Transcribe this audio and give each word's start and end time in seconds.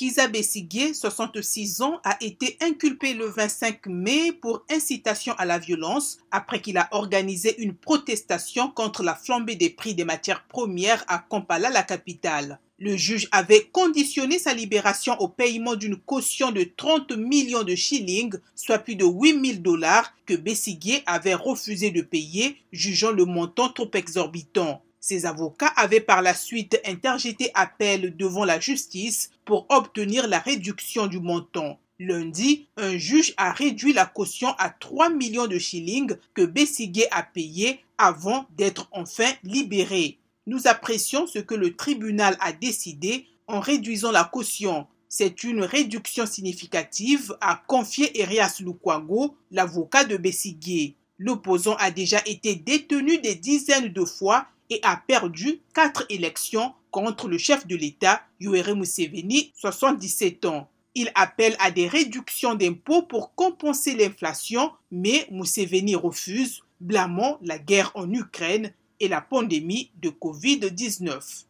Kiza 0.00 0.28
Besigye, 0.28 0.94
66 0.94 1.82
ans, 1.82 2.00
a 2.04 2.16
été 2.22 2.56
inculpé 2.62 3.12
le 3.12 3.26
25 3.26 3.84
mai 3.84 4.32
pour 4.32 4.64
incitation 4.70 5.34
à 5.36 5.44
la 5.44 5.58
violence 5.58 6.16
après 6.30 6.62
qu'il 6.62 6.78
a 6.78 6.88
organisé 6.92 7.60
une 7.60 7.74
protestation 7.74 8.70
contre 8.70 9.02
la 9.02 9.14
flambée 9.14 9.56
des 9.56 9.68
prix 9.68 9.94
des 9.94 10.06
matières 10.06 10.44
premières 10.44 11.04
à 11.06 11.18
Kampala, 11.18 11.68
la 11.68 11.82
capitale. 11.82 12.60
Le 12.78 12.96
juge 12.96 13.28
avait 13.30 13.68
conditionné 13.72 14.38
sa 14.38 14.54
libération 14.54 15.20
au 15.20 15.28
paiement 15.28 15.76
d'une 15.76 15.96
caution 15.96 16.50
de 16.50 16.64
30 16.64 17.12
millions 17.18 17.62
de 17.62 17.74
shillings, 17.74 18.36
soit 18.54 18.78
plus 18.78 18.96
de 18.96 19.04
8 19.04 19.46
000 19.48 19.58
dollars, 19.60 20.14
que 20.24 20.32
Besigye 20.32 21.02
avait 21.04 21.34
refusé 21.34 21.90
de 21.90 22.00
payer, 22.00 22.56
jugeant 22.72 23.10
le 23.10 23.26
montant 23.26 23.68
trop 23.68 23.90
exorbitant. 23.92 24.82
Ses 25.00 25.24
avocats 25.24 25.72
avaient 25.76 26.00
par 26.00 26.20
la 26.20 26.34
suite 26.34 26.78
interjeté 26.84 27.50
appel 27.54 28.16
devant 28.16 28.44
la 28.44 28.60
justice 28.60 29.30
pour 29.46 29.66
obtenir 29.70 30.28
la 30.28 30.38
réduction 30.38 31.06
du 31.06 31.18
montant. 31.18 31.80
Lundi, 31.98 32.68
un 32.76 32.96
juge 32.96 33.34
a 33.36 33.52
réduit 33.52 33.92
la 33.92 34.06
caution 34.06 34.48
à 34.58 34.70
3 34.70 35.10
millions 35.10 35.46
de 35.46 35.58
shillings 35.58 36.16
que 36.34 36.44
Bessiguet 36.44 37.08
a 37.10 37.22
payé 37.22 37.80
avant 37.98 38.46
d'être 38.56 38.88
enfin 38.92 39.30
libéré. 39.42 40.18
Nous 40.46 40.66
apprécions 40.66 41.26
ce 41.26 41.38
que 41.38 41.54
le 41.54 41.76
tribunal 41.76 42.36
a 42.40 42.52
décidé 42.52 43.26
en 43.46 43.60
réduisant 43.60 44.12
la 44.12 44.24
caution. 44.24 44.86
C'est 45.08 45.44
une 45.44 45.62
réduction 45.62 46.24
significative, 46.24 47.36
a 47.40 47.62
confié 47.66 48.20
Erias 48.20 48.56
Lukwago, 48.60 49.36
l'avocat 49.50 50.04
de 50.04 50.16
Bessiguet. 50.16 50.94
L'opposant 51.18 51.74
a 51.76 51.90
déjà 51.90 52.22
été 52.24 52.54
détenu 52.54 53.18
des 53.18 53.34
dizaines 53.34 53.92
de 53.92 54.04
fois 54.04 54.46
et 54.70 54.80
a 54.82 54.96
perdu 54.96 55.60
quatre 55.74 56.06
élections 56.08 56.72
contre 56.90 57.28
le 57.28 57.38
chef 57.38 57.66
de 57.66 57.76
l'État, 57.76 58.22
Yoweri 58.40 58.74
Museveni, 58.74 59.52
77 59.56 60.46
ans. 60.46 60.70
Il 60.94 61.10
appelle 61.14 61.56
à 61.60 61.70
des 61.70 61.86
réductions 61.86 62.54
d'impôts 62.54 63.02
pour 63.02 63.34
compenser 63.34 63.94
l'inflation, 63.94 64.72
mais 64.90 65.26
Museveni 65.30 65.94
refuse, 65.94 66.62
blâmant 66.80 67.38
la 67.42 67.58
guerre 67.58 67.92
en 67.94 68.10
Ukraine 68.12 68.72
et 68.98 69.08
la 69.08 69.20
pandémie 69.20 69.90
de 70.00 70.10
Covid-19. 70.10 71.44